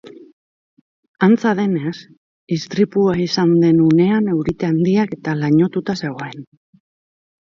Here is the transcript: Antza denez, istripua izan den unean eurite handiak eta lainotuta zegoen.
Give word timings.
Antza 1.25 1.51
denez, 1.59 1.91
istripua 2.57 3.15
izan 3.27 3.53
den 3.65 3.83
unean 3.91 4.33
eurite 4.37 4.71
handiak 4.73 5.17
eta 5.19 5.37
lainotuta 5.43 5.97
zegoen. 6.07 6.47